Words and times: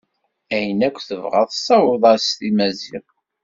Ayen 0.55 0.79
akk 0.87 0.97
tebɣa 1.07 1.43
tessaweḍ-as-t 1.49 2.39
i 2.47 2.51
Maziɣ. 2.57 3.05